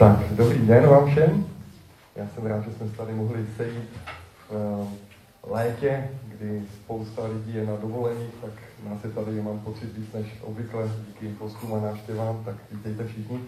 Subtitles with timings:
[0.00, 1.46] Tak, dobrý den vám všem.
[2.16, 3.90] Já jsem rád, že jsme se tady mohli sejít
[4.48, 8.50] v eh, létě, kdy spousta lidí je na dovoleních, tak
[8.88, 13.40] nás je tady, mám pocit, víc než obvykle díky hostům a návštěvám, tak vítejte všichni.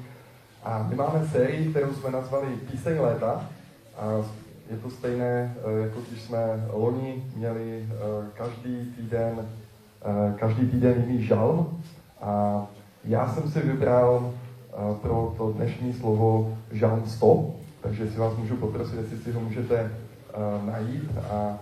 [0.63, 3.51] A my máme sérii, kterou jsme nazvali Píseň léta.
[3.97, 4.25] A
[4.71, 7.97] je to stejné, eh, jako když jsme loni měli eh,
[8.35, 9.49] každý týden,
[10.37, 11.83] každý týden jiný žalm.
[12.21, 12.63] A
[13.05, 14.33] já jsem si vybral
[15.03, 19.83] pro to dnešní slovo žalm 100, takže si vás můžu poprosit, jestli si ho můžete
[19.83, 21.11] uh, najít.
[21.31, 21.59] A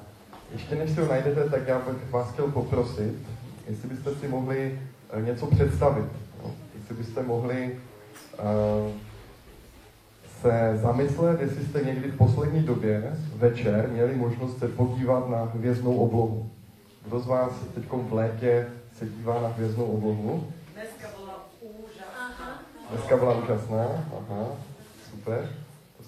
[0.53, 3.15] ještě než si ho najdete, tak já bych vás chtěl poprosit,
[3.69, 4.79] jestli byste si mohli
[5.17, 6.07] uh, něco představit.
[6.45, 6.51] No?
[6.79, 7.79] Jestli byste mohli
[8.39, 8.91] uh,
[10.41, 15.97] se zamyslet, jestli jste někdy v poslední době večer měli možnost se podívat na hvězdnou
[15.97, 16.51] oblohu.
[17.07, 20.45] Kdo z vás teď v létě se dívá na hvězdnou oblohu?
[22.91, 23.85] Dneska byla úžasná.
[24.19, 24.47] Aha,
[25.11, 25.49] super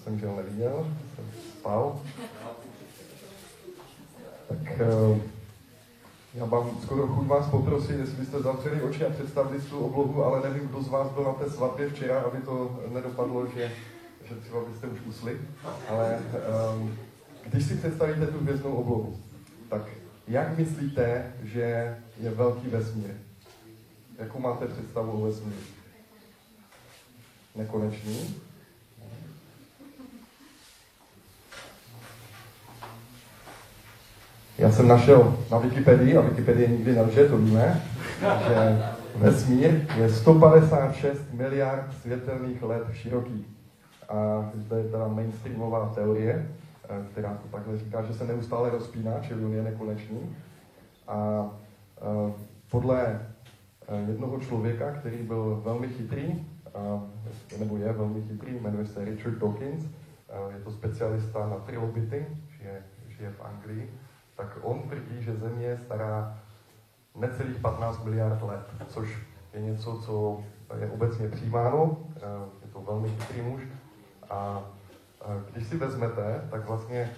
[0.03, 1.99] jsem žel neviděl, jsem spal.
[4.47, 5.17] Tak uh,
[6.33, 10.49] já mám skoro chuť vás poprosit, jestli byste zavřeli oči a představili tu oblohu, ale
[10.49, 13.71] nevím, kdo z vás byl na té svatbě včera, aby to nedopadlo, že,
[14.25, 15.41] že třeba byste už usli.
[15.89, 16.19] Ale
[16.75, 16.97] um,
[17.43, 19.19] když si představíte tu hvězdnou oblohu,
[19.69, 19.81] tak
[20.27, 23.11] jak myslíte, že je velký vesmír?
[24.19, 25.57] Jakou máte představu o vesmíru?
[27.55, 28.35] Nekonečný?
[34.57, 37.81] Já jsem našel na Wikipedii, a Wikipedie nikdy nelže, to víme,
[38.47, 38.83] že
[39.15, 43.45] vesmír je 156 miliard světelných let široký.
[44.09, 46.49] A to je teda mainstreamová teorie,
[46.89, 50.35] eh, která to takhle říká, že se neustále rozpíná, čili on je nekonečný.
[51.07, 51.49] A
[51.97, 52.33] eh,
[52.71, 53.19] podle
[53.87, 56.45] eh, jednoho člověka, který byl velmi chytrý,
[57.59, 59.85] nebo je velmi chytrý, jmenuje se Richard Dawkins,
[60.49, 63.93] je to specialista na trilobity, žije, žije v Anglii,
[64.35, 66.39] tak on tvrdí, že Země je stará
[67.15, 69.17] necelých 15 miliard let, což
[69.53, 70.43] je něco, co
[70.79, 72.21] je obecně přijímáno, eh,
[72.65, 73.61] je to velmi chytrý muž.
[74.29, 74.61] A
[75.51, 77.11] když si vezmete, tak vlastně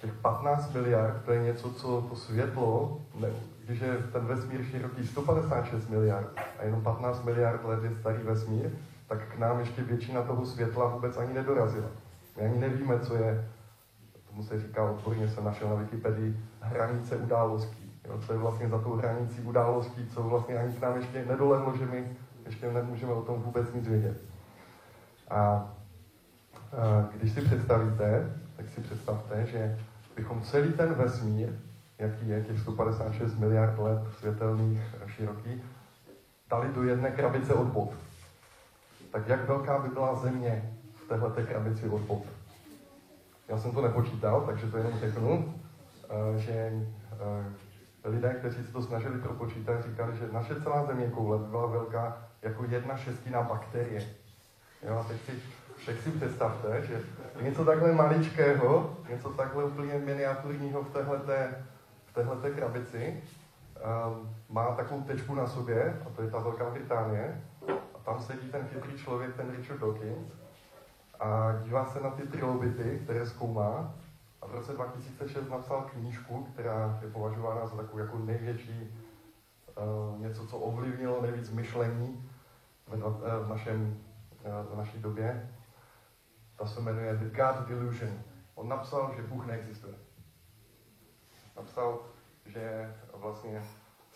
[0.00, 3.28] těch 15 miliard, to je něco, co to světlo, ne,
[3.64, 6.28] když je ten vesmír široký 156 miliard.
[6.58, 8.70] A jenom 15 miliard let je starý vesmír,
[9.08, 11.88] tak k nám ještě většina toho světla vůbec ani nedorazila.
[12.36, 13.48] My ani nevíme, co je
[14.36, 17.92] tomu se říká odborně, jsem našel na Wikipedii, hranice událostí.
[18.04, 21.76] Jo, co je vlastně za tou hranicí událostí, co vlastně ani k nám ještě nedolehlo,
[21.76, 24.24] že my ještě nemůžeme o tom vůbec nic vědět.
[25.30, 25.68] A, a
[27.16, 29.78] když si představíte, tak si představte, že
[30.16, 31.48] bychom celý ten vesmír,
[31.98, 35.62] jaký je těch 156 miliard let světelných široký,
[36.50, 37.94] dali do jedné krabice od bod.
[39.16, 42.22] Tak jak velká by byla země v této krabici od bod?
[43.48, 45.54] Já jsem to nepočítal, takže to jenom řeknu,
[46.10, 46.52] eh, že
[48.04, 52.28] eh, lidé, kteří se to snažili propočítat, říkali, že naše celá země koule byla velká
[52.42, 54.02] jako jedna šestina bakterie.
[54.82, 55.32] Jo, a teď si,
[55.86, 57.00] teď si představte, že
[57.42, 61.64] něco takhle maličkého, něco takhle úplně miniaturního v téhleté,
[62.06, 63.22] v téhleté krabici,
[64.12, 67.42] um, má takovou tečku na sobě, a to je ta Velká Británie,
[68.06, 70.32] tam sedí ten chytrý člověk, ten Richard Dawkins,
[71.20, 73.94] a dívá se na ty trilobity, které zkoumá
[74.42, 78.96] a v roce 2006 napsal knížku, která je považována za takovou jako největší
[79.76, 82.30] uh, něco, co ovlivnilo nejvíc myšlení
[82.86, 83.12] v, uh,
[83.44, 84.02] v, našem,
[84.44, 85.50] uh, v naší době.
[86.56, 88.22] Ta se jmenuje The God Delusion.
[88.54, 89.94] On napsal, že Bůh neexistuje.
[91.56, 92.00] Napsal,
[92.46, 93.62] že vlastně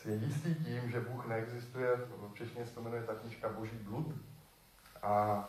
[0.02, 1.88] si je jistý tím, že Bůh neexistuje.
[2.32, 4.14] V češtině se to jmenuje ta knížka Boží blud.
[5.02, 5.44] A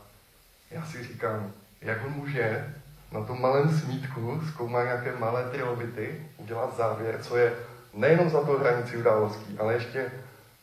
[0.71, 2.75] já si říkám, jak on může
[3.11, 7.55] na tom malém smítku zkoumat nějaké malé trilobity, udělat závěr, co je
[7.93, 10.11] nejenom za to hranici událostí, ale ještě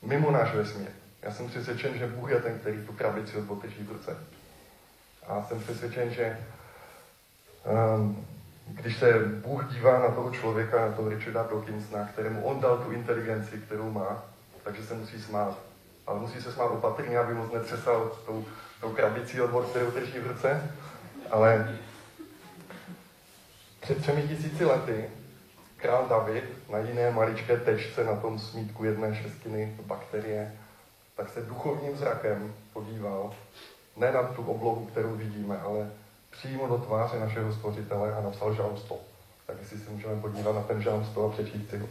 [0.03, 0.89] mimo náš vesmír.
[1.23, 4.17] Já jsem přesvědčen, že Bůh je ten, který tu krabici odbotrží v ruce.
[5.27, 6.39] A jsem přesvědčen, že
[7.97, 8.27] um,
[8.69, 12.93] když se Bůh dívá na toho člověka, na toho Richarda Dawkinsona, kterému on dal tu
[12.93, 14.25] inteligenci, kterou má,
[14.65, 15.59] takže se musí smát.
[16.07, 18.45] Ale musí se smát opatrně, aby moc netřesal tou
[18.81, 20.71] tou krabicí od vod, kterou drží v ruce,
[21.31, 21.79] ale
[23.81, 25.05] před třemi tisíci lety
[25.77, 30.53] král David na jiné maličké tečce na tom smítku jedné šestiny bakterie,
[31.17, 33.35] tak se duchovním zrakem podíval
[33.97, 35.91] ne na tu oblohu, kterou vidíme, ale
[36.39, 38.99] přímo do tváře našeho stvořitele a napsal žalm 100.
[39.47, 41.87] Tak jestli se můžeme podívat na ten žalm 100 a přečíst si ho.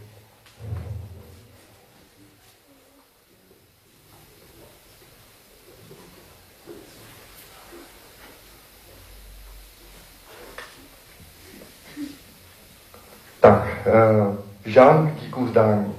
[13.42, 15.96] Tak, eh, žalm díku vzdání.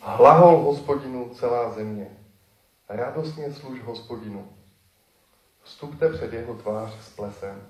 [0.00, 2.06] Hlahol hospodinu celá země.
[2.88, 4.48] Radostně služ hospodinu.
[5.64, 7.62] Vstupte před jeho tvář s plesem.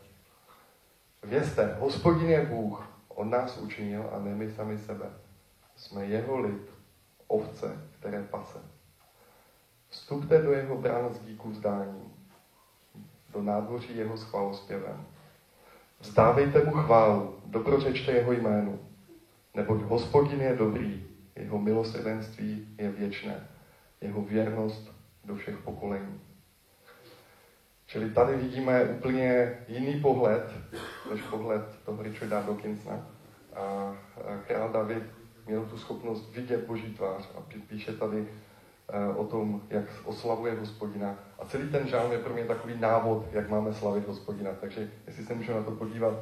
[1.23, 5.11] Vězte, hospodin je Bůh, on nás učinil a ne my sami sebe.
[5.77, 6.71] Jsme jeho lid,
[7.27, 8.59] ovce, které pase.
[9.89, 12.13] Vstupte do jeho brán s díku vzdání,
[13.33, 15.07] do nádvoří jeho s chvalospěvem.
[16.01, 18.79] Vzdávejte mu chválu, dobrořečte jeho jménu,
[19.55, 21.07] neboť hospodin je dobrý,
[21.37, 23.49] jeho milosrdenství je věčné,
[24.01, 24.93] jeho věrnost
[25.25, 26.21] do všech pokolení.
[27.95, 30.51] Čili tady vidíme úplně jiný pohled,
[31.11, 33.07] než pohled toho Richarda Dawkinsona.
[33.57, 33.93] A
[34.47, 35.03] král David
[35.47, 38.27] měl tu schopnost vidět Boží tvář a píše tady
[38.89, 41.15] eh, o tom, jak oslavuje hospodina.
[41.39, 44.51] A celý ten žálm je pro mě takový návod, jak máme slavit hospodina.
[44.61, 46.15] Takže jestli se můžeme na to podívat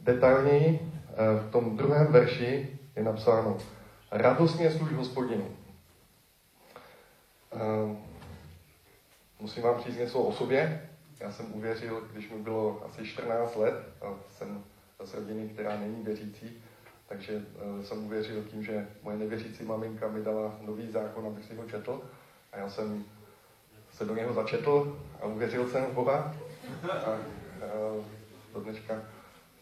[0.00, 3.58] detailněji, eh, v tom druhém verši je napsáno
[4.10, 5.44] radostně služ hospodinu.
[9.42, 10.88] Eh, musím vám říct něco o sobě.
[11.20, 14.64] Já jsem uvěřil, když mi bylo asi 14 let a jsem
[15.04, 16.62] z rodiny, která není věřící,
[17.08, 21.54] takže uh, jsem uvěřil tím, že moje nevěřící maminka mi dala nový zákon, abych si
[21.54, 22.02] ho četl.
[22.52, 23.04] A já jsem
[23.92, 26.34] se do něho začetl a uvěřil jsem v Boha.
[27.06, 28.04] A uh,
[28.54, 29.02] do dneška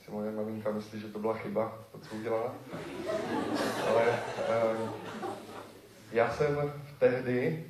[0.05, 2.55] si moje maminka myslí, že to byla chyba, to, co udělala.
[3.89, 4.91] Ale uh,
[6.13, 7.70] já jsem tehdy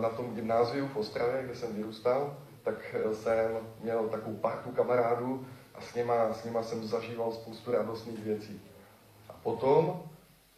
[0.00, 5.80] na tom gymnáziu v Ostravě, kde jsem vyrůstal, tak jsem měl takovou partu kamarádů a
[5.80, 8.62] s nima, s nima jsem zažíval spoustu radostných věcí.
[9.42, 10.02] Potom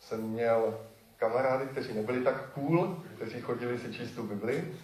[0.01, 0.79] jsem měl
[1.17, 4.75] kamarády, kteří nebyli tak cool, kteří chodili si číst tu Bibli.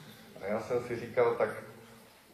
[0.42, 1.48] A já jsem si říkal, tak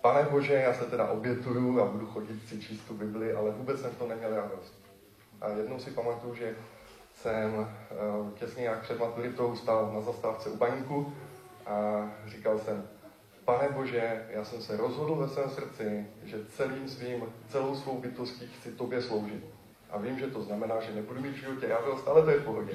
[0.00, 3.80] pane Bože, já se teda obětuju a budu chodit si číst tu Bibli, ale vůbec
[3.80, 4.74] jsem to neměl radost.
[5.40, 6.56] A jednou si pamatuju, že
[7.14, 11.12] jsem eh, těsně jak před maturitou stál na zastávce u baníku
[11.66, 12.88] a říkal jsem,
[13.44, 18.46] pane Bože, já jsem se rozhodl ve svém srdci, že celým svým, celou svou bytostí
[18.46, 19.44] chci tobě sloužit.
[19.90, 22.44] A vím, že to znamená, že nebudu mít v životě radost, ale to je v
[22.44, 22.72] pohodě.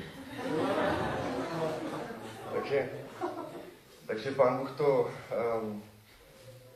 [2.54, 2.90] takže,
[4.08, 5.12] takže pán Bůh to
[5.62, 5.84] um,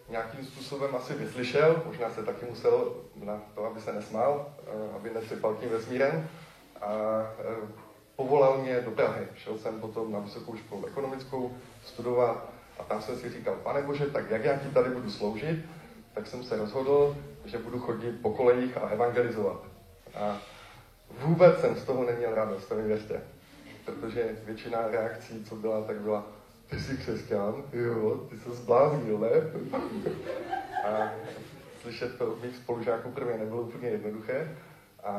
[0.10, 5.10] nějakým způsobem asi vyslyšel, možná se taky musel na to, aby se nesmál, uh, aby
[5.10, 6.30] nesypal tím vesmírem.
[6.82, 6.88] A
[7.62, 7.70] uh,
[8.16, 9.28] povolal mě do Prahy.
[9.36, 12.50] Šel jsem potom na vysokou školu ekonomickou studovat
[12.80, 15.66] a tam jsem si říkal, pane Bože, tak jak já ti tady budu sloužit,
[16.14, 17.16] tak jsem se rozhodl,
[17.46, 19.64] že budu chodit po kolejích a evangelizovat.
[20.16, 20.38] A
[21.22, 23.22] vůbec jsem z toho neměl radost, to mi věřte.
[23.86, 26.26] Protože většina reakcí, co byla, tak byla,
[26.70, 29.30] ty jsi křesťan, jo, ty se zbláznil, ne?
[30.86, 31.12] A
[31.82, 34.58] slyšet to od mých spolužáků prvně nebylo úplně jednoduché,
[35.04, 35.12] a,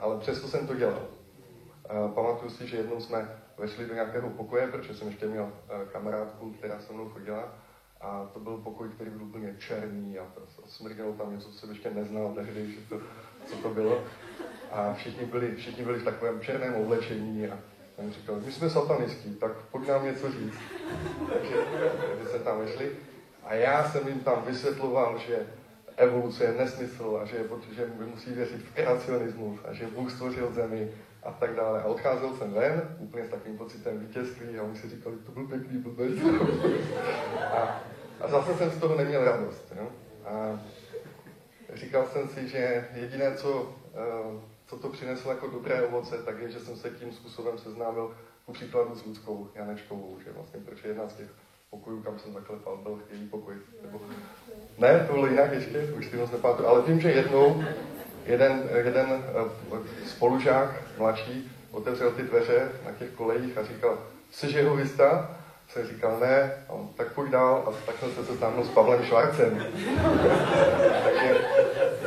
[0.00, 1.02] ale přesto jsem to dělal.
[1.88, 3.28] A pamatuju si, že jednou jsme
[3.58, 7.52] vešli do nějakého pokoje, protože jsem ještě měl e, kamarádku, která se mnou chodila,
[8.00, 10.26] a to byl pokoj, který byl úplně černý a,
[10.66, 13.00] smrdělo tam něco, co jsem ještě neznal tehdy, že to,
[13.46, 14.04] co to bylo.
[14.72, 17.58] A všichni byli, všichni byli v takovém černém oblečení a
[17.96, 20.58] jsem říkal, my jsme satanistí, tak pojď nám něco říct.
[21.32, 21.56] Takže
[22.16, 22.92] když se tam vešli.
[23.44, 25.46] A já jsem jim tam vysvětloval, že
[25.96, 27.36] evoluce je nesmysl a že,
[27.72, 30.90] že musí věřit v kreacionismus a že Bůh stvořil zemi
[31.26, 31.82] a tak dále.
[31.82, 35.46] A odcházel jsem ven úplně s takovým pocitem vítězství a oni si říkali, to byl
[35.46, 36.12] pěkný blbec.
[37.52, 37.82] a,
[38.20, 39.72] a zase jsem z toho neměl radost.
[39.76, 39.88] Jo?
[40.24, 40.60] A
[41.74, 46.50] říkal jsem si, že jediné, co uh, co to přineslo jako dobré ovoce, tak je,
[46.50, 48.14] že jsem se tím způsobem seznámil
[48.46, 51.28] ku příkladu s Ludskou Janečkovou, že vlastně, proč jedna z těch
[51.70, 53.54] pokojů, kam jsem zaklepal, byl její pokoj.
[53.82, 54.00] Nebo...
[54.78, 57.64] Ne, to bylo jinak ještě, už si moc nepamatuju, ale vím, že jednou
[58.26, 63.98] jeden, jeden eh, spolužák mladší otevřel ty dveře na těch kolejích a říkal,
[64.30, 65.36] jsi jehovista?
[65.68, 69.04] Jsem říkal, ne, a on, tak pojď dál a tak jsem se seznámil s Pavlem
[69.04, 69.58] Švarcem.
[71.04, 71.38] takže,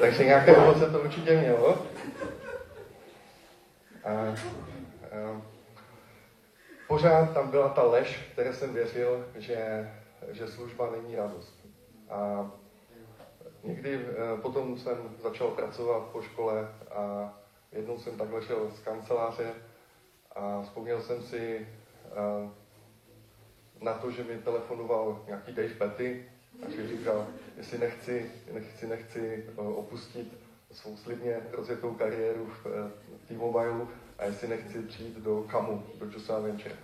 [0.02, 1.86] takže nějaké ovoce to určitě mělo.
[4.04, 5.42] A, a
[6.88, 9.90] pořád tam byla ta lež, které jsem věřil, že,
[10.32, 11.60] že služba není radost.
[12.10, 12.52] A
[13.63, 17.34] někdy e, potom jsem začal pracovat po škole a
[17.72, 19.54] jednou jsem takhle šel z kanceláře
[20.36, 22.50] a vzpomněl jsem si e,
[23.82, 26.25] na to, že mi telefonoval nějaký Dave Petty
[26.66, 30.38] a že říkal, jestli nechci, nechci, nechci opustit
[30.72, 32.66] svou slibně rozjetou kariéru v,
[33.24, 33.88] v T-Mobile
[34.18, 36.75] a jestli nechci přijít do kamu, do Joshua Venture.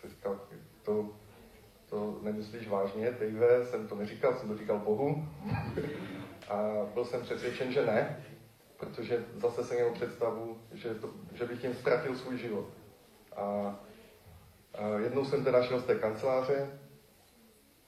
[0.00, 0.40] Jsem říkal,
[0.82, 1.10] to,
[1.90, 5.28] to nemyslíš vážně, Dave, jsem to neříkal, jsem to říkal Bohu.
[6.48, 8.24] A byl jsem přesvědčen, že ne,
[8.76, 12.66] protože zase jsem měl představu, že, to, že bych jim ztratil svůj život.
[13.36, 13.76] A,
[14.74, 16.70] a jednou jsem teda šel z té kanceláře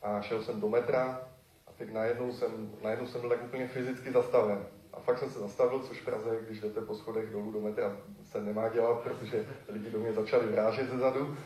[0.03, 1.21] a šel jsem do metra
[1.67, 4.67] a teď najednou jsem, najednou jsem byl tak úplně fyzicky zastaven.
[4.93, 7.97] A fakt jsem se zastavil, což v Praze, když jdete po schodech dolů do metra,
[8.23, 11.37] se nemá dělat, protože lidi do mě začali vrážet ze zadu.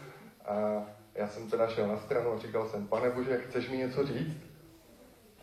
[0.45, 4.07] A já jsem teda šel na stranu a říkal jsem, pane Bože, chceš mi něco
[4.07, 4.37] říct?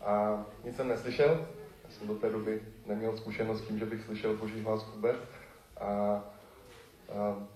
[0.00, 1.46] A nic jsem neslyšel.
[1.86, 5.16] Já jsem do té doby neměl zkušenost s tím, že bych slyšel Boží hlas vůbec.
[5.80, 6.22] A, a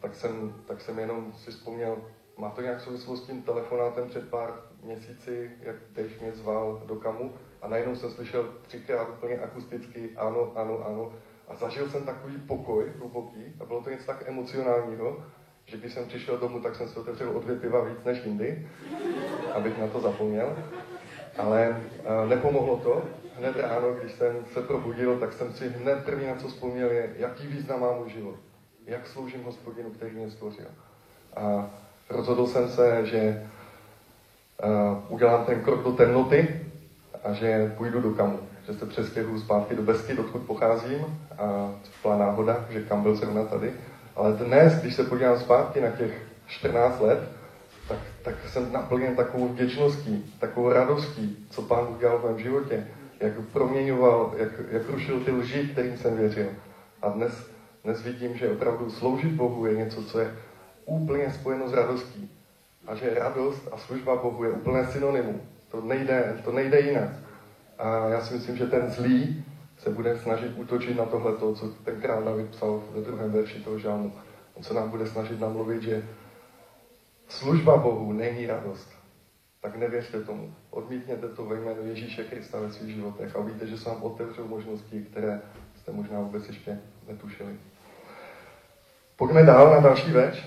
[0.00, 1.96] tak, jsem, tak jsem jenom si vzpomněl,
[2.38, 6.96] má to nějak souvislost s tím telefonátem před pár měsíci, jak teď mě zval do
[6.96, 7.32] kamu
[7.62, 11.12] a najednou jsem slyšel třikrát úplně akusticky ano, ano, ano.
[11.48, 15.24] A zažil jsem takový pokoj hluboký a bylo to něco tak emocionálního,
[15.64, 18.68] že když jsem přišel domů, tak jsem si otevřel o dvě piva víc než jindy,
[19.54, 20.56] abych na to zapomněl.
[21.38, 21.82] Ale
[22.22, 23.02] uh, nepomohlo to.
[23.40, 27.10] Hned ráno, když jsem se probudil, tak jsem si hned první na co vzpomněl je,
[27.16, 28.34] jaký význam má můj život.
[28.86, 30.66] Jak sloužím hospodinu, který mě stvořil.
[31.36, 31.70] A
[32.10, 33.48] rozhodl jsem se, že
[34.64, 36.60] uh, udělám ten krok do temnoty
[37.24, 38.38] a že půjdu do kamu.
[38.66, 41.20] Že se přestěhuju zpátky do Besky, odkud pocházím.
[41.38, 43.72] A byla náhoda, že kam byl zrovna tady.
[44.16, 47.28] Ale dnes, když se podívám zpátky na těch 14 let,
[47.88, 52.86] tak, tak jsem naplněn takovou vděčností, takovou radostí, co Pán udělal v mém životě,
[53.20, 56.48] jak proměňoval, jak, jak rušil ty lži, kterým jsem věřil.
[57.02, 57.50] A dnes,
[57.84, 60.36] dnes vidím, že opravdu sloužit Bohu je něco, co je
[60.84, 62.30] úplně spojeno s radostí.
[62.86, 65.40] A že radost a služba Bohu je úplné synonymum.
[65.70, 67.10] To nejde, to nejde jinak.
[67.78, 69.44] A já si myslím, že ten zlý
[69.78, 73.78] se bude snažit útočit na tohle, co ten král David psal ve druhém verši toho
[73.78, 74.12] žálmu.
[74.54, 76.04] On se nám bude snažit namluvit, že
[77.28, 78.99] služba Bohu není radost.
[79.62, 80.54] Tak nevěřte tomu.
[80.70, 84.48] Odmítněte to ve jménu Ježíše Krista ve svých životech a víte, že se vám otevřou
[84.48, 85.40] možnosti, které
[85.80, 87.56] jste možná vůbec ještě netušili.
[89.16, 90.46] Pojďme dál na další verš.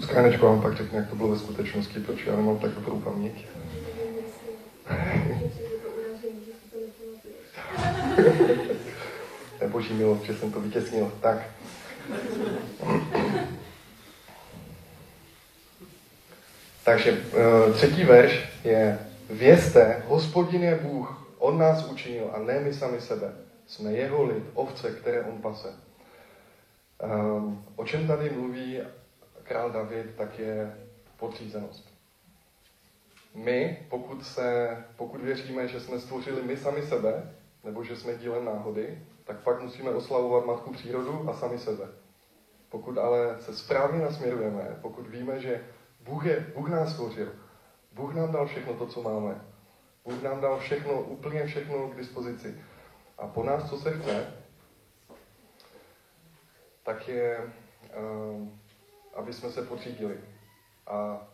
[0.00, 3.46] Skránečko vám pak řekne, jak to bylo ve skutečnosti, proč já nemám tak dobrou paměť.
[9.60, 11.12] je boží milost, že jsem to vytěsnil.
[11.20, 11.38] Tak.
[16.84, 18.98] Takže eh, třetí verš je
[19.30, 23.32] Vězte, hospodin je Bůh, On nás učinil a ne my sami sebe.
[23.66, 25.68] Jsme jeho lid, ovce, které on pase.
[27.02, 28.80] Um, o čem tady mluví
[29.42, 30.74] král David, tak je
[31.16, 31.88] podřízenost.
[33.34, 38.44] My, pokud, se, pokud věříme, že jsme stvořili my sami sebe, nebo že jsme dílem
[38.44, 38.98] náhody,
[39.30, 41.88] tak pak musíme oslavovat matku přírodu a sami sebe.
[42.68, 45.64] Pokud ale se správně nasměrujeme, pokud víme, že
[46.00, 47.32] Bůh, je, Bůh nás stvořil,
[47.92, 49.40] Bůh nám dal všechno to, co máme,
[50.04, 52.60] Bůh nám dal všechno, úplně všechno k dispozici.
[53.18, 54.34] A po nás, co se chce,
[56.82, 57.52] tak je,
[57.96, 58.48] uh,
[59.14, 60.20] aby jsme se podřídili.
[60.86, 61.26] A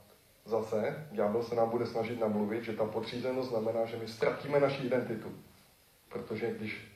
[0.45, 4.87] zase, ďábel se nám bude snažit namluvit, že ta podřízenost znamená, že my ztratíme naši
[4.87, 5.33] identitu.
[6.09, 6.96] Protože když,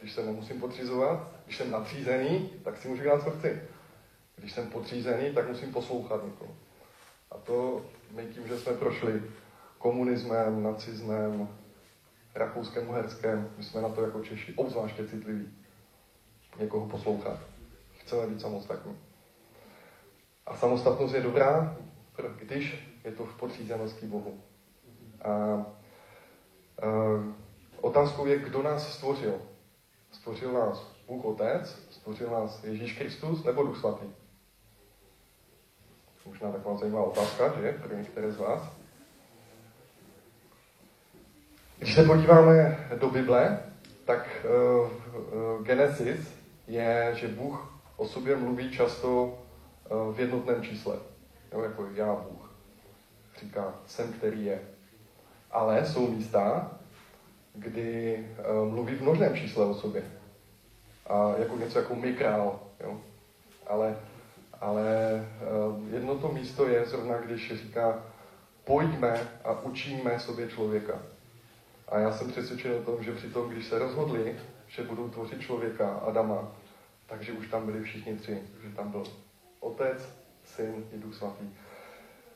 [0.00, 3.62] když se nemusím podřízovat, když jsem nadřízený, tak si můžu dělat, co chci.
[4.36, 6.56] Když jsem podřízený, tak musím poslouchat někoho.
[7.30, 9.22] A to my tím, že jsme prošli
[9.78, 11.48] komunismem, nacismem,
[12.34, 15.48] rakouskem, uherském, my jsme na to jako Češi obzvláště citliví.
[16.58, 17.38] Někoho poslouchat.
[17.98, 18.98] Chceme být samostatní.
[20.46, 21.76] A samostatnost je dobrá,
[22.36, 24.40] když je to v podřízenosti Bohu.
[25.22, 25.66] A, a
[27.80, 29.49] otázkou je, kdo nás stvořil.
[30.12, 34.06] Stvořil nás Bůh Otec, stvořil nás Ježíš Kristus nebo Duch Svatý.
[36.26, 37.72] Možná taková zajímavá otázka, že?
[37.72, 38.62] Pro některé z vás.
[41.78, 43.62] Když se podíváme do Bible,
[44.04, 44.46] tak
[44.82, 46.34] uh, Genesis
[46.66, 50.98] je, že Bůh o sobě mluví často uh, v jednotném čísle.
[51.52, 52.50] Jo, jako já Bůh.
[53.40, 54.60] Říká, jsem, který je.
[55.50, 56.70] Ale jsou místa,
[57.54, 60.02] kdy uh, mluví v množném čísle o sobě.
[61.06, 62.60] A jako něco jako my král.
[62.80, 63.00] Jo?
[63.66, 63.96] Ale,
[64.60, 64.84] ale
[65.68, 68.02] uh, jedno to místo je zrovna, když říká,
[68.64, 71.02] pojďme a učíme sobě člověka.
[71.88, 74.36] A já jsem přesvědčen o tom, že při tom, když se rozhodli,
[74.68, 76.52] že budou tvořit člověka, Adama,
[77.06, 78.42] takže už tam byli všichni tři.
[78.62, 79.04] Že tam byl
[79.60, 80.08] otec,
[80.44, 81.44] syn i duch svatý.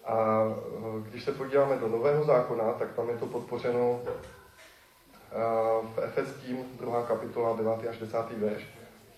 [0.05, 4.01] A eh, když se podíváme do Nového zákona, tak tam je to podpořeno
[5.95, 7.89] v Efeským, druhá kapitola, 9.
[7.91, 8.17] až 10.
[8.37, 8.63] verš.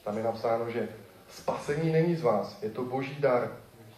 [0.05, 0.89] Tam je napsáno, že
[1.29, 3.53] spasení není z vás, je to boží dar.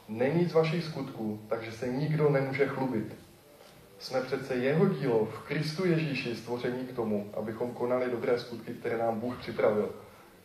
[0.09, 3.17] Není z vašich skutků, takže se nikdo nemůže chlubit.
[3.99, 8.99] jsme přece jeho dílo v Kristu Ježíši stvoření k tomu, abychom konali dobré skutky, které
[8.99, 9.91] nám Bůh připravil.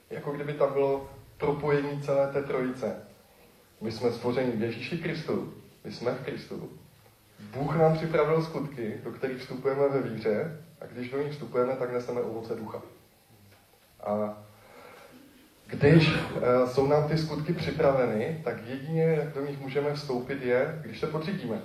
[0.10, 2.96] Jako kdyby tam bylo propojení celé té trojice.
[3.82, 5.54] My jsme stvoření v Ježíši Kristu,
[5.84, 6.70] my jsme v Kristu.
[7.54, 11.94] Bůh nám připravil skutky, do kterých vstupujeme ve víře a když do nich vstupujeme, tak
[11.94, 12.82] neseme ovoce ducha.
[14.04, 14.38] A
[15.66, 20.80] když uh, jsou nám ty skutky připraveny, tak jedině, jak do nich můžeme vstoupit, je,
[20.82, 21.62] když se podřídíme.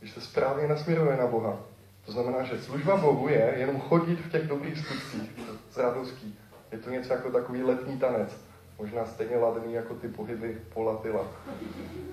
[0.00, 1.58] Když se správně nasměruje na Boha.
[2.06, 5.30] To znamená, že služba Bohu je jenom chodit v těch dobrých skutcích
[5.70, 6.38] s radostí.
[6.72, 8.36] Je to něco jako takový letní tanec.
[8.78, 11.26] Možná stejně ladný jako ty pohyby Polatila.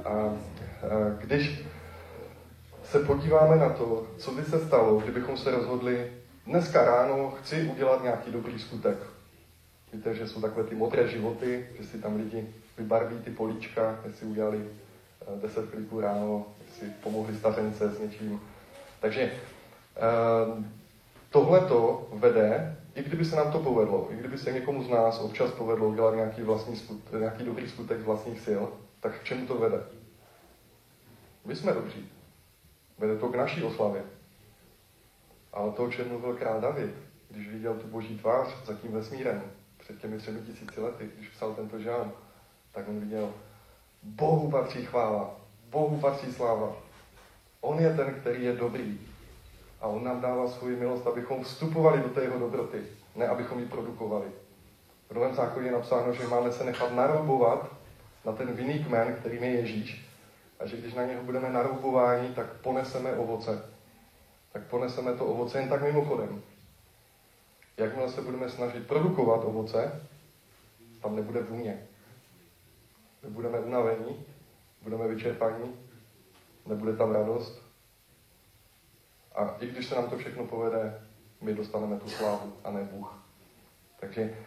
[0.06, 0.34] A, a
[1.18, 1.66] když
[2.84, 6.12] se podíváme na to, co by se stalo, kdybychom se rozhodli,
[6.52, 8.98] dneska ráno chci udělat nějaký dobrý skutek.
[9.94, 14.28] Víte, že jsou takové ty modré životy, že si tam lidi vybarví ty políčka, jestli
[14.28, 14.70] udělali
[15.42, 18.42] 10 eh, kliků ráno, jestli pomohli stařence s něčím.
[19.00, 19.32] Takže eh,
[21.30, 25.20] tohle to vede, i kdyby se nám to povedlo, i kdyby se někomu z nás
[25.20, 28.62] občas povedlo udělat nějaký, vlastní skut, nějaký dobrý skutek z vlastních sil,
[29.00, 29.84] tak k čemu to vede?
[31.46, 32.10] My jsme dobří.
[32.98, 34.04] Vede to k naší oslavě.
[35.52, 36.96] To, o čem mluvil král David,
[37.30, 39.44] když viděl tu boží tvář za tím vesmírem,
[39.78, 42.12] před těmi třemi tisíci lety, když psal tento žán,
[42.72, 43.34] tak on viděl,
[44.04, 45.36] Bohu patří chvála,
[45.70, 46.76] Bohu patří sláva.
[47.62, 49.00] On je ten, který je dobrý.
[49.82, 52.82] A on nám dává svou milost, abychom vstupovali do té jeho dobroty,
[53.16, 54.26] ne abychom ji produkovali.
[55.10, 57.72] V Novém zákoně je napsáno, že máme se nechat naroubovat
[58.26, 60.10] na ten vinný kmen, kterým je Ježíš,
[60.60, 63.71] a že když na něho budeme naroubováni, tak poneseme ovoce.
[64.52, 66.42] Tak poneseme to ovoce jen tak mimochodem.
[67.78, 70.02] Jakmile se budeme snažit produkovat ovoce,
[71.02, 71.88] tam nebude vůně.
[73.24, 74.26] My budeme unavení,
[74.82, 75.76] budeme vyčerpaní,
[76.66, 77.62] nebude tam radost.
[79.36, 81.02] A i když se nám to všechno povede,
[81.42, 83.24] my dostaneme tu slávu a ne Bůh.
[84.00, 84.38] Takže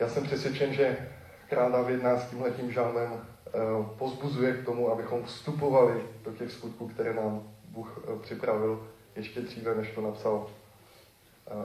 [0.00, 1.12] já jsem přesvědčen, že
[1.48, 3.50] král David nás tímhletím žalmem eh,
[3.98, 9.74] pozbuzuje k tomu, abychom vstupovali do těch skutků, které nám Bůh eh, připravil ještě dříve,
[9.74, 10.46] než to napsal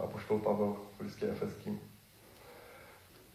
[0.03, 1.79] a poštol Pavel v listě Efeským.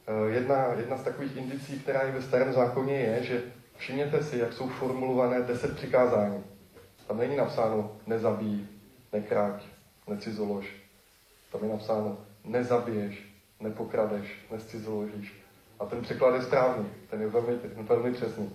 [0.07, 3.43] E, jedna, jedna z takových indicí, která je ve starém zákoně, je, že
[3.77, 6.45] všimněte si, jak jsou formulované deset přikázání.
[7.07, 8.67] Tam není napsáno nezabij,
[9.13, 9.63] nekráť,
[10.09, 10.67] necizolož.
[11.53, 15.43] Tam je napsáno nezabiješ, nepokradeš, nescizoložíš.
[15.81, 18.51] A ten překlad je správný, ten je velmi, velmi přesný.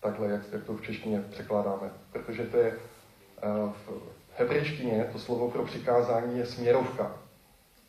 [0.00, 1.90] Takhle, jak, jak to v češtině překládáme.
[2.12, 2.78] Protože to je
[3.72, 4.02] v
[4.38, 7.12] hebrejštině to slovo pro přikázání je směrovka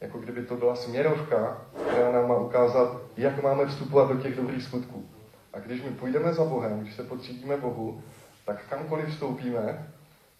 [0.04, 4.64] jako kdyby to byla směrovka, která nám má ukázat, jak máme vstupovat do těch dobrých
[4.64, 5.06] skutků.
[5.54, 8.02] A když my půjdeme za Bohem, když se potřídíme Bohu,
[8.46, 9.88] tak kamkoliv vstoupíme,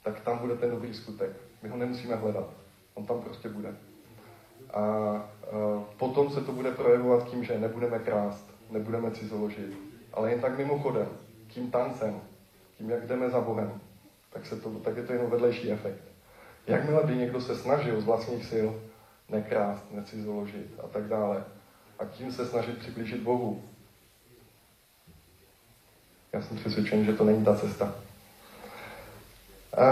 [0.04, 1.30] tak tam bude ten dobrý skutek.
[1.62, 2.50] My ho nemusíme hledat.
[2.94, 3.76] On tam prostě bude.
[4.74, 5.24] A, a
[5.98, 9.78] potom se to bude projevovat tím, že nebudeme krást, nebudeme cizoložit,
[10.14, 11.08] ale jen tak mimochodem,
[11.48, 12.22] tím tancem,
[12.78, 13.82] tím, jak jdeme za Bohem,
[14.34, 16.04] tak, se to, tak je to jenom vedlejší efekt.
[16.68, 18.68] Jakmile by někdo se snažil z vlastních sil
[19.30, 21.44] nekrást, necizoložit a tak dále.
[22.00, 23.64] A tím se snažit přiblížit Bohu.
[26.34, 27.96] Já jsem přesvědčen, že to není ta cesta.
[29.78, 29.84] A...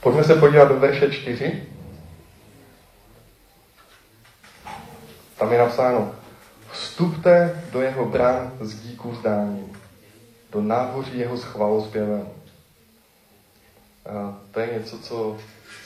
[0.00, 1.68] Pojďme se podívat do verše 4.
[5.38, 6.14] Tam je napsáno,
[6.70, 9.81] vstupte do jeho brán s díků zdáním,
[10.52, 12.28] do nádvoří jeho s chvalozpěvem.
[14.06, 15.36] A to je něco, co,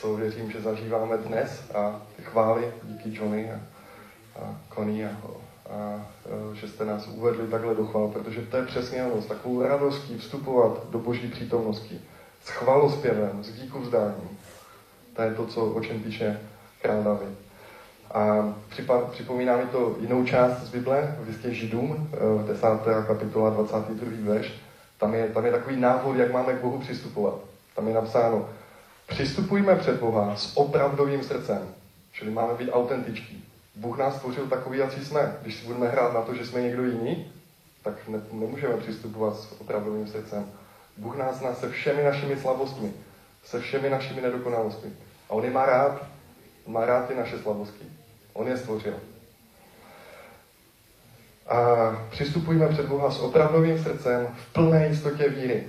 [0.01, 3.61] co věřím, že zažíváme dnes a ty chvály díky Johnny a,
[4.43, 5.27] a Connie a,
[5.73, 6.01] a,
[6.53, 10.19] že jste nás uvedli takhle do chvál, protože to je přesně ono, s takovou radostí
[10.19, 12.01] vstupovat do boží přítomnosti,
[12.45, 14.39] s chvalospěvem, s díku vzdáním.
[15.17, 16.41] To je to, co, o čem píše
[16.83, 17.46] král David.
[18.15, 18.55] A
[19.11, 22.67] připomíná mi to jinou část z Bible, v listě Židům, v 10.
[23.07, 24.33] kapitola 22.
[24.33, 24.53] verš.
[24.99, 27.35] Tam je, tam je takový návod, jak máme k Bohu přistupovat.
[27.77, 28.49] Tam je napsáno,
[29.07, 31.69] přistupujme před Boha s opravdovým srdcem.
[32.13, 33.45] Čili máme být autentičtí.
[33.75, 35.37] Bůh nás stvořil takový, jaký jsme.
[35.43, 37.33] Když si budeme hrát na to, že jsme někdo jiný,
[37.83, 40.47] tak ne, nemůžeme přistupovat s opravdovým srdcem.
[40.97, 42.93] Bůh nás zná se všemi našimi slabostmi,
[43.45, 44.91] se všemi našimi nedokonalostmi.
[45.31, 46.07] A On je má rád,
[46.67, 47.85] má rád ty naše slabosti.
[48.33, 48.95] On je stvořil.
[51.49, 51.57] A
[52.11, 55.69] přistupujme před Boha s opravdovým srdcem v plné jistotě víry.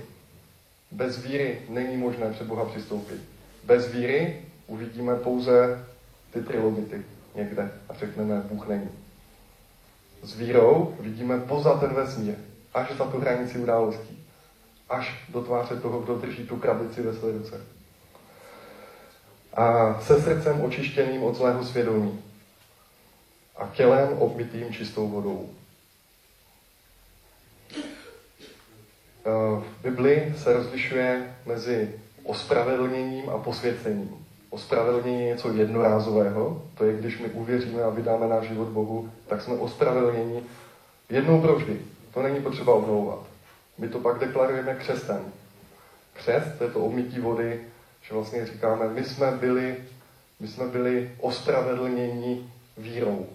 [0.90, 3.20] Bez víry není možné před Boha přistoupit.
[3.64, 5.84] Bez víry uvidíme pouze
[6.32, 8.88] ty trilogity někde a řekneme, Bůh není.
[10.22, 12.34] S vírou vidíme poza ten vesmír,
[12.74, 14.24] až za tu hranici událostí.
[14.88, 17.60] až do tváře toho, kdo drží tu krabici ve své ruce.
[19.54, 22.22] A se srdcem očištěným od zlého svědomí
[23.56, 25.50] a tělem obmytým čistou vodou.
[29.60, 34.26] V Bibli se rozlišuje mezi ospravedlněním a posvěcením.
[34.50, 39.42] Ospravedlnění je něco jednorázového, to je, když my uvěříme a vydáme náš život Bohu, tak
[39.42, 40.46] jsme ospravedlnění
[41.08, 41.80] jednou provždy.
[42.14, 43.18] To není potřeba obnovovat.
[43.78, 45.32] My to pak deklarujeme křestem.
[46.12, 47.60] Křest, to je to obmytí vody,
[48.02, 49.76] že vlastně říkáme, my jsme byli,
[50.40, 53.26] my jsme byli ospravedlnění vírou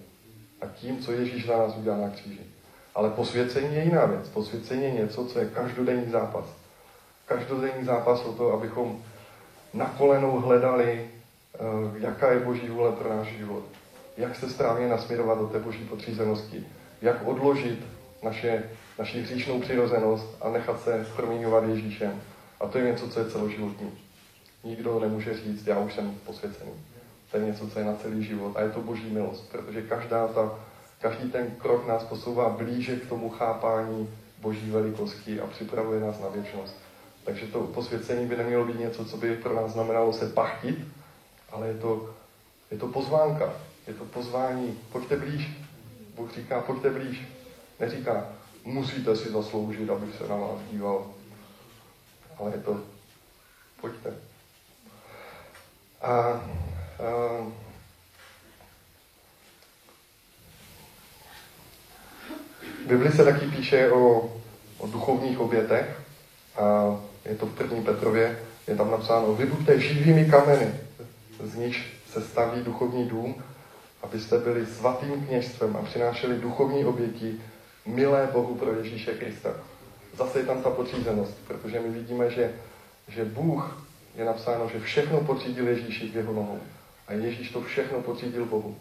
[0.61, 2.39] a tím, co Ježíš na nás udělal na kříži.
[2.95, 4.29] Ale posvěcení je jiná věc.
[4.29, 6.45] Posvěcení je něco, co je každodenní zápas.
[7.25, 9.01] Každodenní zápas o to, abychom
[9.73, 11.07] na kolenou hledali,
[11.55, 11.57] eh,
[11.99, 13.63] jaká je Boží vůle pro náš život.
[14.17, 16.65] Jak se správně nasměrovat do té Boží podřízenosti.
[17.01, 17.85] Jak odložit
[18.23, 18.63] naše,
[18.99, 22.21] naši hříšnou přirozenost a nechat se proměňovat Ježíšem.
[22.59, 23.91] A to je něco, co je celoživotní.
[24.63, 26.71] Nikdo nemůže říct, já už jsem posvěcený.
[27.31, 28.57] To je něco, co je na celý život.
[28.57, 30.59] A je to boží milost, protože každá ta,
[31.01, 34.09] každý ten krok nás posouvá blíže k tomu chápání
[34.41, 36.75] boží velikosti a připravuje nás na věčnost.
[37.23, 40.87] Takže to posvěcení by nemělo být něco, co by pro nás znamenalo se pachtit,
[41.51, 42.15] ale je to,
[42.71, 43.53] je to pozvánka,
[43.87, 45.51] je to pozvání, pojďte blíž.
[46.15, 47.27] Bůh říká, pojďte blíž.
[47.79, 48.27] Neříká,
[48.65, 51.07] musíte si zasloužit, abych se na vás díval.
[52.37, 52.81] Ale je to,
[53.81, 54.32] pojďte.
[56.03, 56.41] A, a
[62.83, 64.33] v Bibli se taky píše o,
[64.77, 65.99] o duchovních obětech.
[66.57, 70.71] A je to v první Petrově, je tam napsáno, vy buďte živými kameny,
[71.43, 73.43] z níž se staví duchovní dům,
[74.03, 77.41] abyste byli svatým kněžstvem a přinášeli duchovní oběti
[77.85, 79.49] milé Bohu pro Ježíše Krista.
[80.17, 82.53] Zase je tam ta podřízenost, protože my vidíme, že,
[83.07, 83.83] že Bůh
[84.15, 86.59] je napsáno, že všechno podřídil Ježíši v jeho nohou.
[87.07, 88.75] A Ježíš to všechno podřídil Bohu.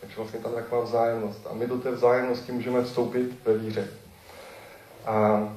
[0.00, 1.46] Takže vlastně tam je taková vzájemnost.
[1.50, 3.88] A my do té vzájemnosti můžeme vstoupit ve víře.
[5.04, 5.52] A, a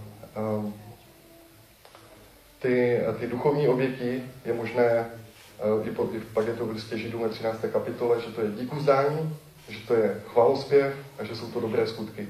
[2.60, 5.10] ty, ty duchovní oběti je možné,
[5.84, 7.60] i, po, i pak je to v listě Židům ve 13.
[7.72, 9.38] kapitole, že to je díku zdání,
[9.70, 12.30] že to je chvalospěv a že jsou to dobré skutky.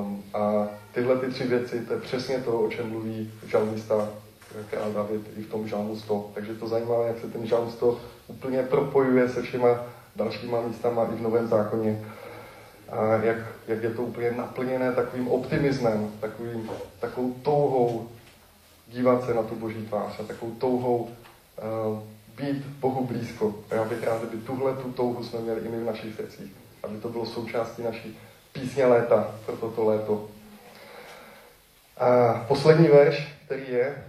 [0.00, 4.08] Um, a tyhle ty tři věci, to je přesně to, o čem mluví žalmista
[4.70, 6.30] král David i v tom žalmu 100.
[6.34, 9.68] Takže to zajímavé, jak se ten žalm 100 úplně propojuje se všema
[10.16, 12.04] dalšíma místama i v Novém zákoně.
[12.88, 13.36] A jak,
[13.68, 18.08] jak je to úplně naplněné takovým optimismem, takovým, takovou touhou
[18.88, 21.98] dívat se na tu boží tvář a takovou touhou uh,
[22.36, 23.54] být Bohu blízko.
[23.70, 26.52] A já bych rád, aby tuhle tu touhu jsme měli i my v našich srdcích.
[26.82, 28.18] Aby to bylo součástí naší
[28.52, 30.28] písně léta pro toto léto.
[31.98, 34.04] A poslední verš, který je,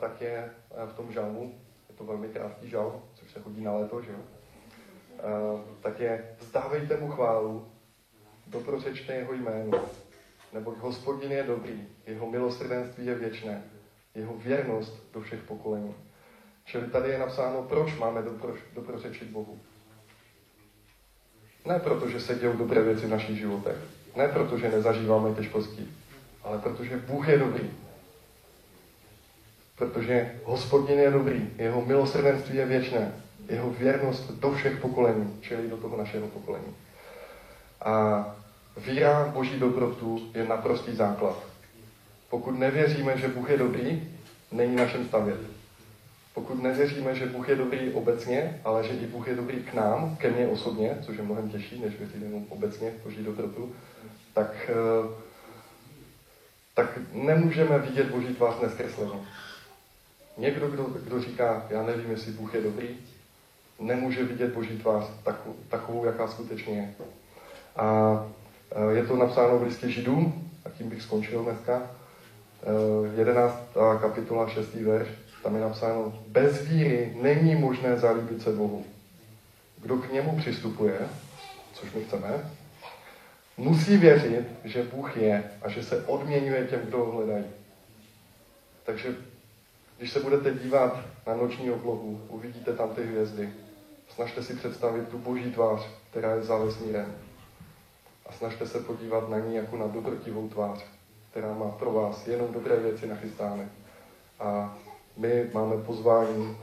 [0.00, 1.54] tak je uh, v tom žalmu.
[1.88, 4.18] Je to velmi krátký žalm, což se chodí na léto, že jo?
[4.18, 7.68] Uh, tak je, vzdávejte mu chválu,
[8.46, 9.84] doprosečte jeho jméno,
[10.52, 13.62] neboť hospodin je dobrý, jeho milosrdenství je věčné
[14.14, 15.94] jeho věrnost do všech pokolení.
[16.64, 19.58] Čili tady je napsáno, proč máme dopro, doprořečit Bohu.
[21.64, 23.76] Ne proto, že se dějou dobré věci v našich životech.
[24.16, 25.88] Ne proto, že nezažíváme těžkosti.
[26.42, 27.70] Ale protože Bůh je dobrý.
[29.78, 31.50] Protože hospodin je dobrý.
[31.58, 33.12] Jeho milosrdenství je věčné.
[33.48, 36.74] Jeho věrnost do všech pokolení, čili do toho našeho pokolení.
[37.84, 38.24] A
[38.76, 41.36] víra boží dobrotu je naprostý základ.
[42.30, 44.08] Pokud nevěříme, že Bůh je dobrý,
[44.52, 45.40] není našem stavět.
[46.34, 50.16] Pokud nevěříme, že Bůh je dobrý obecně, ale že i Bůh je dobrý k nám,
[50.16, 53.72] ke mně osobně, což je mnohem těžší, než věřit jenom obecně v Boží dobrotu,
[54.32, 55.08] tak, eh,
[56.74, 59.20] tak nemůžeme vidět Boží tvář neskresleně.
[60.38, 62.88] Někdo, kdo, kdo říká, já nevím, jestli Bůh je dobrý,
[63.80, 66.94] nemůže vidět Boží tvář takovou, takovou jaká skutečně je.
[67.76, 68.26] A
[68.72, 71.90] eh, je to napsáno v listě Židům, a tím bych skončil dneska.
[73.16, 73.58] 11.
[73.76, 74.74] Eh, kapitola 6.
[74.74, 75.08] verš,
[75.42, 78.84] tam je napsáno, bez víry není možné zalíbit se Bohu.
[79.78, 80.98] Kdo k němu přistupuje,
[81.72, 82.50] což my chceme,
[83.56, 87.44] musí věřit, že Bůh je a že se odměňuje těm, kdo ho hledají.
[88.84, 89.14] Takže
[89.98, 93.52] když se budete dívat na noční oblohu, uvidíte tam ty hvězdy.
[94.08, 95.80] Snažte si představit tu boží tvář,
[96.10, 97.14] která je za vesmírem.
[98.26, 100.84] A snažte se podívat na ní jako na dobrotivou tvář
[101.34, 103.68] která má pro vás jenom dobré věci nachystány.
[104.40, 104.78] A
[105.16, 106.56] my máme pozvání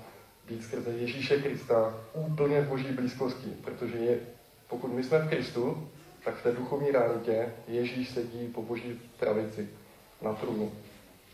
[0.47, 4.19] být skrze Ježíše Krista úplně v boží blízkosti, protože je,
[4.67, 5.89] pokud my jsme v Kristu,
[6.25, 9.69] tak v té duchovní realitě Ježíš sedí po boží pravici
[10.21, 10.71] na trůnu.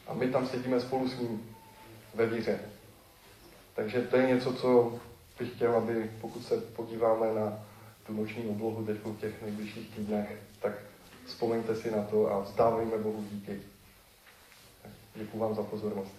[0.08, 1.56] A my tam sedíme spolu s ním
[2.14, 2.60] ve víře.
[3.76, 5.00] Takže to je něco, co
[5.40, 7.60] bych chtěl, aby pokud se podíváme na
[8.08, 10.74] tu noční oblohu teď v těch nejbližších týdnech, tak
[11.26, 13.62] vzpomeňte si na to a vzdávejme Bohu díky.
[15.16, 16.17] Děkuji vám za pozornost.